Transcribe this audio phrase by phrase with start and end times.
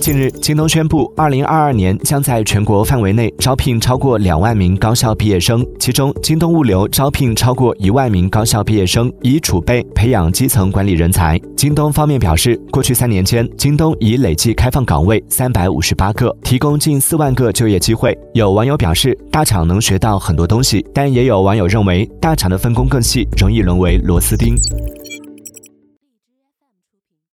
[0.00, 11.38] 近日，京东宣布，二零二二年将在全国范围内招聘超过两万名高校毕业生，其中京东物流招聘超过一万名高校毕业生，以储备培养基层管理人才。
[11.56, 18.16] 京东方面表示，过去三年间，京东已累计开放岗位三百五十八个，提供近四万个就业机会。
[18.32, 24.56] 有网友表示，大厂能学到很多东西，但也有网友认为，大厂的分工更细，容易沦为螺丝钉。